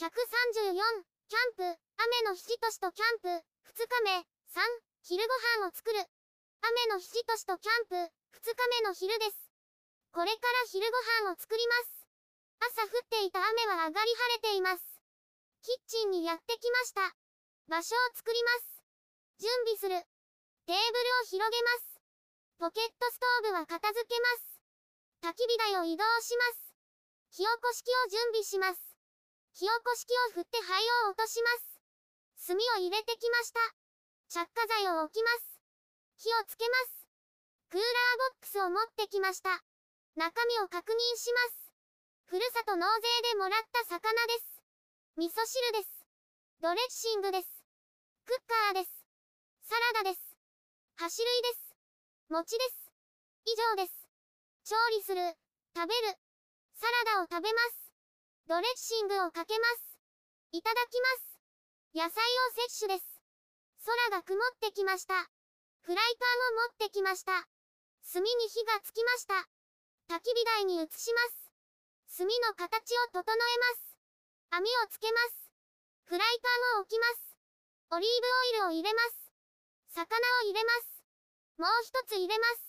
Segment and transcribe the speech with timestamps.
[0.00, 0.08] 134、
[1.28, 4.16] キャンプ、雨の七としとキャンプ、2日目、
[4.48, 4.64] 3、
[5.04, 6.00] 昼ご飯を作る。
[6.64, 9.52] 雨の七としとキャンプ、2日目の昼です。
[10.16, 10.96] これから昼ご
[11.28, 12.08] 飯を作ります。
[12.80, 14.80] 朝降っていた雨は上がり晴れています。
[15.60, 17.04] キッチンにやってきました。
[17.68, 18.80] 場所を作ります。
[19.36, 20.00] 準備する。
[20.64, 22.00] テーブルを広げます。
[22.56, 24.64] ポケットストーブは片付けます。
[25.28, 26.72] 焚き火台を移動します。
[27.36, 28.89] 火起こし器を準備します。
[29.52, 32.46] 火起こし器を振って灰を落とします。
[32.46, 33.60] 炭を入れてきました。
[34.28, 35.60] 着火剤を置きます。
[36.16, 37.06] 火をつけます。
[37.70, 37.86] クーラー
[38.32, 39.62] ボックスを持ってきました。
[40.16, 41.72] 中身を確認します。
[42.26, 42.86] ふるさと納
[43.22, 44.62] 税でもらった魚です。
[45.16, 46.06] 味噌汁です。
[46.60, 47.48] ドレッシングです。
[48.26, 48.90] クッカーです。
[49.62, 50.20] サラダです。
[50.96, 51.74] 箸類です。
[52.28, 52.92] 餅です。
[53.46, 54.00] 以上です。
[54.64, 55.20] 調理する、
[55.74, 56.14] 食べる、
[56.74, 57.89] サラダを食べます。
[58.50, 59.94] ドレッシングをかけます。
[60.50, 61.38] いただきます。
[61.94, 63.06] 野菜を摂取です。
[63.86, 65.14] 空が曇ってきました。
[65.86, 67.46] フライパンを持ってきました。
[68.10, 69.46] 炭に火がつきました。
[70.10, 72.18] 焚き火台に移します。
[72.18, 73.38] 炭の形を整えま
[73.78, 73.86] す。
[74.50, 75.54] 網をつけます。
[76.10, 77.38] フライパンを置きます。
[77.94, 79.30] オリーブオイルを入れます。
[79.94, 80.10] 魚
[80.42, 80.98] を入れます。
[81.54, 82.66] もう一つ入れます。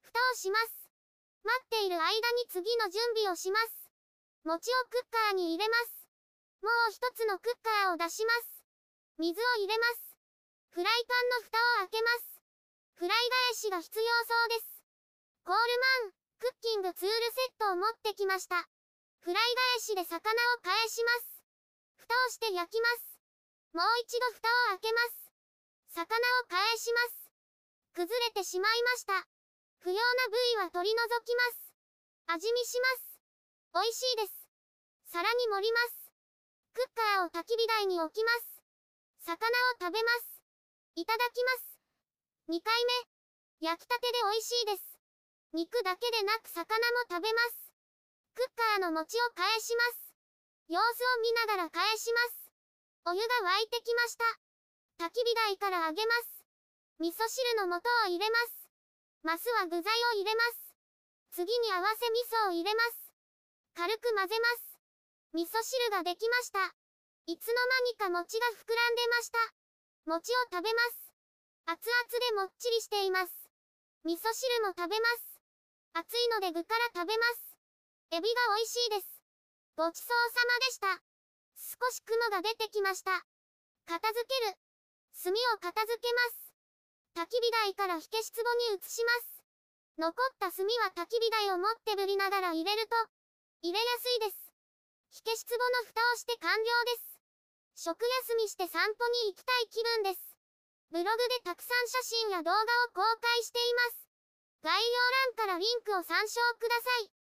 [0.00, 0.88] 蓋をします。
[1.44, 3.79] 待っている間に次の準備をします。
[4.44, 6.08] 餅をクッカーに入れます。
[6.62, 8.64] もう一つのクッカーを出します。
[9.18, 10.16] 水を入れます。
[10.70, 12.40] フライパンの蓋を開けます。
[12.94, 14.82] フライ返しが必要そうです。
[15.44, 15.60] コール
[16.04, 18.64] マン、クッキングツールセットを持ってきました。
[19.20, 21.44] フライ返しで魚を返します。
[21.96, 23.20] 蓋をして焼きます。
[23.76, 25.30] もう一度蓋を開けます。
[25.92, 27.28] 魚を返します。
[27.92, 29.26] 崩れてしまいました。
[29.80, 31.72] 不要な部位は取り除きます。
[32.26, 33.09] 味見します。
[33.70, 34.34] 美味しいです。
[35.14, 36.10] 皿に盛ります。
[36.74, 38.58] クッカーを焚き火台に置きます。
[39.22, 40.42] 魚を食べます。
[40.98, 41.78] いただきます。
[42.50, 42.74] 2回
[43.62, 43.70] 目。
[43.70, 44.98] 焼きたてで美味しいです。
[45.54, 47.70] 肉だけでなく魚も食べます。
[48.34, 50.18] クッカーの餅を返します。
[50.66, 52.50] 様子を見ながら返します。
[53.06, 55.06] お湯が沸いてきました。
[55.06, 56.42] 焚き火台からあげます。
[56.98, 58.66] 味噌汁の素を入れます。
[59.22, 60.74] マスは具材を入れます。
[61.30, 63.09] 次に合わせ味噌を入れます。
[63.74, 64.70] 軽く混ぜます。
[65.32, 66.74] 味噌汁ができました。
[67.26, 69.38] いつの間にか餅が膨らんでました。
[70.06, 71.12] 餅を食べます。
[71.66, 73.32] 熱々でもっちりしています。
[74.04, 75.40] 味噌汁も食べます。
[75.92, 77.50] 熱いので具から食べます。
[78.10, 79.22] エビが美味しいです。
[79.76, 81.02] ごちそうさまでした。
[81.54, 83.24] 少し雲が出てきました。
[83.86, 84.58] 片付ける。
[85.22, 86.50] 炭を片付けます。
[87.14, 88.42] 焚き火台から火消し壺
[88.72, 89.44] に移します。
[89.98, 92.96] 残った炭は焚き火台を持ってぶりながら入れると、
[93.62, 94.52] 入れやすいです。
[95.10, 96.64] 火消し壺の蓋をして完了
[96.96, 97.84] です。
[97.92, 100.20] 食休みして散歩に行きたい気分です。
[100.90, 102.64] ブログでたくさん写真や動画を
[102.96, 104.08] 公開しています。
[104.62, 107.19] 概要欄からリンクを参照ください。